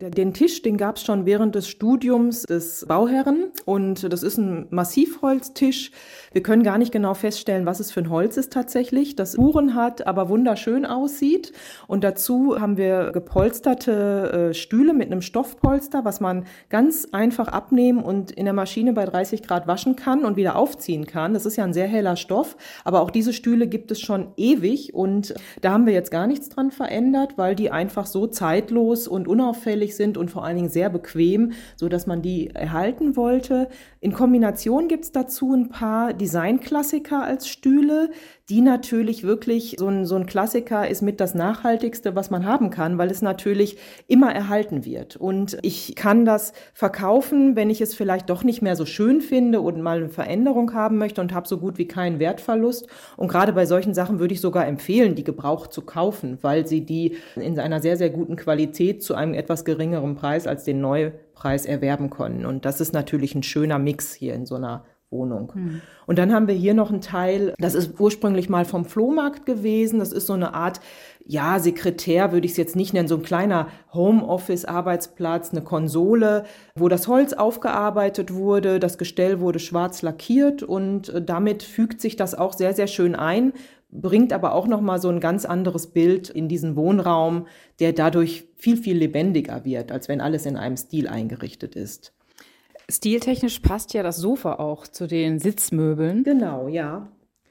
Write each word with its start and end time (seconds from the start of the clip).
Den 0.00 0.32
Tisch, 0.32 0.62
den 0.62 0.76
gab 0.76 0.94
es 0.94 1.02
schon 1.02 1.26
während 1.26 1.56
des 1.56 1.66
Studiums 1.66 2.42
des 2.42 2.86
Bauherren 2.86 3.50
und 3.64 4.12
das 4.12 4.22
ist 4.22 4.38
ein 4.38 4.68
Massivholztisch. 4.70 5.90
Wir 6.30 6.40
können 6.40 6.62
gar 6.62 6.78
nicht 6.78 6.92
genau 6.92 7.14
feststellen, 7.14 7.66
was 7.66 7.80
es 7.80 7.90
für 7.90 7.98
ein 7.98 8.08
Holz 8.08 8.36
ist 8.36 8.52
tatsächlich, 8.52 9.16
das 9.16 9.36
Uhren 9.36 9.74
hat, 9.74 10.06
aber 10.06 10.28
wunderschön 10.28 10.86
aussieht. 10.86 11.52
Und 11.88 12.04
dazu 12.04 12.60
haben 12.60 12.76
wir 12.76 13.10
gepolsterte 13.10 14.50
äh, 14.50 14.54
Stühle 14.54 14.94
mit 14.94 15.10
einem 15.10 15.20
Stoffpolster, 15.20 16.04
was 16.04 16.20
man 16.20 16.46
ganz 16.68 17.08
einfach 17.10 17.48
abnehmen 17.48 18.00
und 18.00 18.30
in 18.30 18.44
der 18.44 18.54
Maschine 18.54 18.92
bei 18.92 19.04
30 19.04 19.42
Grad 19.42 19.66
waschen 19.66 19.96
kann 19.96 20.24
und 20.24 20.36
wieder 20.36 20.54
aufziehen 20.54 21.06
kann. 21.06 21.34
Das 21.34 21.44
ist 21.44 21.56
ja 21.56 21.64
ein 21.64 21.74
sehr 21.74 21.88
heller 21.88 22.14
Stoff, 22.14 22.56
aber 22.84 23.00
auch 23.00 23.10
diese 23.10 23.32
Stühle 23.32 23.66
gibt 23.66 23.90
es 23.90 24.00
schon 24.00 24.28
ewig 24.36 24.94
und 24.94 25.34
da 25.60 25.72
haben 25.72 25.86
wir 25.86 25.92
jetzt 25.92 26.12
gar 26.12 26.28
nichts 26.28 26.50
dran 26.50 26.70
verändert, 26.70 27.32
weil 27.34 27.56
die 27.56 27.72
einfach 27.72 28.06
so 28.06 28.28
zeitlos 28.28 29.08
und 29.08 29.26
unauffällig 29.26 29.87
zugänglich 29.88 29.96
sind 29.96 30.16
und 30.16 30.30
vor 30.30 30.44
allen 30.44 30.56
Dingen 30.56 30.68
sehr 30.68 30.90
bequem, 30.90 31.52
so 31.76 31.88
dass 31.88 32.06
man 32.06 32.22
die 32.22 32.50
erhalten 32.50 33.16
wollte. 33.16 33.68
In 34.00 34.12
Kombination 34.12 34.88
gibt 34.88 35.04
es 35.04 35.12
dazu 35.12 35.54
ein 35.54 35.68
paar 35.68 36.12
Designklassiker 36.12 37.22
als 37.22 37.48
Stühle, 37.48 38.10
die 38.50 38.62
natürlich 38.62 39.24
wirklich 39.24 39.76
so 39.78 39.88
ein, 39.88 40.06
so 40.06 40.16
ein 40.16 40.24
Klassiker 40.24 40.88
ist 40.88 41.02
mit 41.02 41.20
das 41.20 41.34
Nachhaltigste, 41.34 42.14
was 42.14 42.30
man 42.30 42.46
haben 42.46 42.70
kann, 42.70 42.96
weil 42.96 43.10
es 43.10 43.20
natürlich 43.20 43.76
immer 44.06 44.34
erhalten 44.34 44.86
wird. 44.86 45.16
Und 45.16 45.58
ich 45.60 45.94
kann 45.96 46.24
das 46.24 46.54
verkaufen, 46.72 47.56
wenn 47.56 47.68
ich 47.68 47.82
es 47.82 47.94
vielleicht 47.94 48.30
doch 48.30 48.44
nicht 48.44 48.62
mehr 48.62 48.74
so 48.74 48.86
schön 48.86 49.20
finde 49.20 49.60
und 49.60 49.82
mal 49.82 49.98
eine 49.98 50.08
Veränderung 50.08 50.72
haben 50.72 50.96
möchte 50.96 51.20
und 51.20 51.34
habe 51.34 51.46
so 51.46 51.58
gut 51.58 51.76
wie 51.76 51.88
keinen 51.88 52.20
Wertverlust. 52.20 52.86
Und 53.18 53.28
gerade 53.28 53.52
bei 53.52 53.66
solchen 53.66 53.92
Sachen 53.92 54.18
würde 54.18 54.32
ich 54.32 54.40
sogar 54.40 54.66
empfehlen, 54.66 55.14
die 55.14 55.24
gebraucht 55.24 55.70
zu 55.70 55.82
kaufen, 55.82 56.38
weil 56.40 56.66
sie 56.66 56.86
die 56.86 57.16
in 57.36 57.60
einer 57.60 57.80
sehr, 57.82 57.98
sehr 57.98 58.08
guten 58.08 58.36
Qualität 58.36 59.02
zu 59.02 59.14
einem 59.14 59.34
etwas 59.34 59.66
geringeren 59.66 60.14
Preis 60.14 60.46
als 60.46 60.64
den 60.64 60.80
Neupreis 60.80 61.66
erwerben 61.66 62.08
können. 62.08 62.46
Und 62.46 62.64
das 62.64 62.80
ist 62.80 62.94
natürlich 62.94 63.34
ein 63.34 63.42
schöner 63.42 63.78
Mix 63.78 64.14
hier 64.14 64.32
in 64.32 64.46
so 64.46 64.54
einer 64.54 64.84
Wohnung. 65.10 65.52
Hm. 65.54 65.80
Und 66.06 66.18
dann 66.18 66.32
haben 66.32 66.48
wir 66.48 66.54
hier 66.54 66.74
noch 66.74 66.90
einen 66.90 67.00
Teil, 67.00 67.54
das 67.58 67.74
ist 67.74 67.98
ursprünglich 67.98 68.48
mal 68.48 68.64
vom 68.64 68.84
Flohmarkt 68.84 69.46
gewesen. 69.46 69.98
Das 69.98 70.12
ist 70.12 70.26
so 70.26 70.34
eine 70.34 70.54
Art, 70.54 70.80
ja, 71.24 71.58
Sekretär 71.58 72.32
würde 72.32 72.46
ich 72.46 72.52
es 72.52 72.56
jetzt 72.58 72.76
nicht 72.76 72.92
nennen, 72.92 73.08
so 73.08 73.16
ein 73.16 73.22
kleiner 73.22 73.68
Homeoffice-Arbeitsplatz, 73.92 75.50
eine 75.50 75.62
Konsole, 75.62 76.44
wo 76.74 76.88
das 76.88 77.08
Holz 77.08 77.32
aufgearbeitet 77.32 78.32
wurde, 78.34 78.80
das 78.80 78.98
Gestell 78.98 79.40
wurde 79.40 79.58
schwarz 79.58 80.02
lackiert 80.02 80.62
und 80.62 81.08
äh, 81.10 81.22
damit 81.22 81.62
fügt 81.62 82.00
sich 82.00 82.16
das 82.16 82.34
auch 82.34 82.52
sehr, 82.52 82.74
sehr 82.74 82.86
schön 82.86 83.14
ein, 83.14 83.52
bringt 83.90 84.32
aber 84.32 84.54
auch 84.54 84.66
nochmal 84.66 85.00
so 85.00 85.08
ein 85.08 85.20
ganz 85.20 85.44
anderes 85.44 85.88
Bild 85.88 86.28
in 86.28 86.48
diesen 86.48 86.76
Wohnraum, 86.76 87.46
der 87.80 87.92
dadurch 87.92 88.44
viel, 88.56 88.76
viel 88.76 88.96
lebendiger 88.96 89.64
wird, 89.64 89.92
als 89.92 90.08
wenn 90.08 90.20
alles 90.20 90.46
in 90.46 90.56
einem 90.56 90.76
Stil 90.76 91.08
eingerichtet 91.08 91.74
ist. 91.74 92.12
Stiltechnisch 92.90 93.60
passt 93.60 93.92
ja 93.92 94.02
das 94.02 94.16
Sofa 94.16 94.54
auch 94.54 94.86
zu 94.86 95.06
den 95.06 95.38
Sitzmöbeln. 95.38 96.24
Genau, 96.24 96.68
ja. 96.68 97.08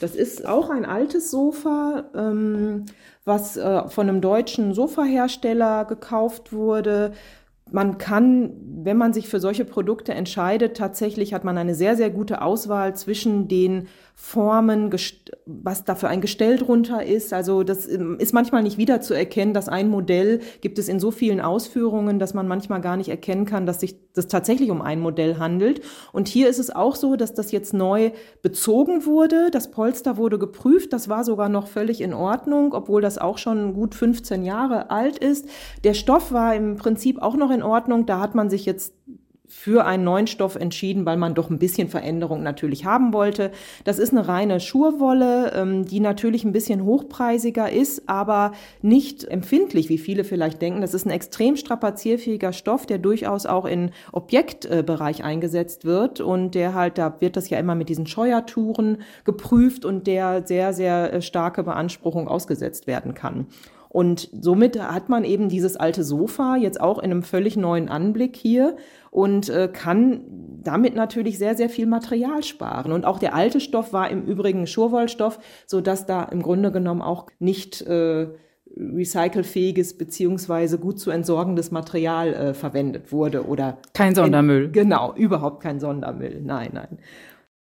Das 0.00 0.14
ist 0.14 0.46
auch 0.46 0.70
ein 0.70 0.84
altes 0.84 1.30
Sofa, 1.30 2.04
ähm, 2.14 2.86
was 3.24 3.56
äh, 3.56 3.88
von 3.88 4.08
einem 4.08 4.20
deutschen 4.20 4.72
Sofahersteller 4.72 5.84
gekauft 5.84 6.52
wurde. 6.52 7.12
Man 7.70 7.98
kann, 7.98 8.52
wenn 8.82 8.96
man 8.96 9.12
sich 9.12 9.28
für 9.28 9.40
solche 9.40 9.64
Produkte 9.66 10.14
entscheidet, 10.14 10.76
tatsächlich 10.76 11.34
hat 11.34 11.44
man 11.44 11.58
eine 11.58 11.74
sehr, 11.74 11.96
sehr 11.96 12.08
gute 12.08 12.40
Auswahl 12.40 12.96
zwischen 12.96 13.48
den 13.48 13.88
Formen, 14.14 14.90
was 15.44 15.84
da 15.84 15.94
für 15.94 16.08
ein 16.08 16.20
Gestell 16.20 16.56
drunter 16.56 17.04
ist. 17.04 17.32
Also 17.32 17.62
das 17.64 17.86
ähm, 17.86 18.16
ist 18.18 18.32
manchmal 18.32 18.62
nicht 18.62 18.78
wiederzuerkennen, 18.78 19.52
dass 19.52 19.68
ein 19.68 19.88
Modell 19.88 20.40
gibt 20.60 20.78
es 20.78 20.88
in 20.88 21.00
so 21.00 21.10
vielen 21.10 21.40
Ausführungen, 21.40 22.18
dass 22.18 22.32
man 22.32 22.48
manchmal 22.48 22.80
gar 22.80 22.96
nicht 22.96 23.10
erkennen 23.10 23.44
kann, 23.44 23.66
dass 23.66 23.80
sich 23.80 24.07
das 24.18 24.28
tatsächlich 24.28 24.70
um 24.70 24.82
ein 24.82 25.00
Modell 25.00 25.38
handelt. 25.38 25.80
Und 26.12 26.28
hier 26.28 26.48
ist 26.48 26.58
es 26.58 26.74
auch 26.74 26.96
so, 26.96 27.16
dass 27.16 27.34
das 27.34 27.52
jetzt 27.52 27.72
neu 27.72 28.10
bezogen 28.42 29.06
wurde. 29.06 29.50
Das 29.50 29.70
Polster 29.70 30.16
wurde 30.16 30.38
geprüft. 30.38 30.92
Das 30.92 31.08
war 31.08 31.24
sogar 31.24 31.48
noch 31.48 31.68
völlig 31.68 32.00
in 32.00 32.12
Ordnung, 32.12 32.74
obwohl 32.74 33.00
das 33.00 33.18
auch 33.18 33.38
schon 33.38 33.74
gut 33.74 33.94
15 33.94 34.44
Jahre 34.44 34.90
alt 34.90 35.18
ist. 35.18 35.48
Der 35.84 35.94
Stoff 35.94 36.32
war 36.32 36.54
im 36.54 36.76
Prinzip 36.76 37.22
auch 37.22 37.36
noch 37.36 37.50
in 37.50 37.62
Ordnung. 37.62 38.04
Da 38.04 38.20
hat 38.20 38.34
man 38.34 38.50
sich 38.50 38.66
jetzt 38.66 38.94
für 39.48 39.86
einen 39.86 40.04
neuen 40.04 40.26
Stoff 40.26 40.56
entschieden, 40.56 41.06
weil 41.06 41.16
man 41.16 41.34
doch 41.34 41.48
ein 41.48 41.58
bisschen 41.58 41.88
Veränderung 41.88 42.42
natürlich 42.42 42.84
haben 42.84 43.14
wollte. 43.14 43.50
Das 43.84 43.98
ist 43.98 44.12
eine 44.12 44.28
reine 44.28 44.60
Schurwolle, 44.60 45.52
ähm, 45.54 45.86
die 45.86 46.00
natürlich 46.00 46.44
ein 46.44 46.52
bisschen 46.52 46.84
hochpreisiger 46.84 47.72
ist, 47.72 48.08
aber 48.08 48.52
nicht 48.82 49.24
empfindlich, 49.24 49.88
wie 49.88 49.98
viele 49.98 50.24
vielleicht 50.24 50.60
denken. 50.60 50.82
Das 50.82 50.92
ist 50.92 51.06
ein 51.06 51.10
extrem 51.10 51.56
strapazierfähiger 51.56 52.52
Stoff, 52.52 52.84
der 52.84 52.98
durchaus 52.98 53.46
auch 53.46 53.64
in 53.64 53.90
Objektbereich 54.12 55.24
eingesetzt 55.24 55.86
wird 55.86 56.20
und 56.20 56.54
der 56.54 56.74
halt, 56.74 56.98
da 56.98 57.20
wird 57.20 57.36
das 57.36 57.48
ja 57.48 57.58
immer 57.58 57.74
mit 57.74 57.88
diesen 57.88 58.06
Scheuertouren 58.06 58.98
geprüft 59.24 59.86
und 59.86 60.06
der 60.06 60.46
sehr, 60.46 60.74
sehr 60.74 61.14
äh, 61.14 61.22
starke 61.22 61.62
Beanspruchung 61.62 62.28
ausgesetzt 62.28 62.86
werden 62.86 63.14
kann. 63.14 63.46
Und 63.88 64.28
somit 64.32 64.80
hat 64.80 65.08
man 65.08 65.24
eben 65.24 65.48
dieses 65.48 65.76
alte 65.76 66.04
Sofa 66.04 66.56
jetzt 66.56 66.80
auch 66.80 66.98
in 66.98 67.10
einem 67.10 67.22
völlig 67.22 67.56
neuen 67.56 67.88
Anblick 67.88 68.36
hier 68.36 68.76
und 69.10 69.48
äh, 69.48 69.68
kann 69.72 70.20
damit 70.62 70.94
natürlich 70.94 71.38
sehr, 71.38 71.54
sehr 71.54 71.70
viel 71.70 71.86
Material 71.86 72.42
sparen. 72.42 72.92
Und 72.92 73.06
auch 73.06 73.18
der 73.18 73.34
alte 73.34 73.60
Stoff 73.60 73.92
war 73.92 74.10
im 74.10 74.24
Übrigen 74.24 74.66
Schurwollstoff, 74.66 75.38
so 75.66 75.80
dass 75.80 76.04
da 76.04 76.24
im 76.24 76.42
Grunde 76.42 76.70
genommen 76.70 77.00
auch 77.00 77.28
nicht 77.38 77.80
äh, 77.82 78.28
recycelfähiges 78.76 79.96
beziehungsweise 79.96 80.78
gut 80.78 81.00
zu 81.00 81.10
entsorgendes 81.10 81.70
Material 81.70 82.34
äh, 82.34 82.54
verwendet 82.54 83.12
wurde 83.12 83.46
oder 83.46 83.78
kein 83.94 84.14
Sondermüll. 84.14 84.70
Genau, 84.70 85.14
überhaupt 85.14 85.62
kein 85.62 85.80
Sondermüll. 85.80 86.40
Nein, 86.44 86.70
nein. 86.74 86.98